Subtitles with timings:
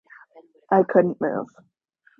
[0.71, 1.45] I couldn't move.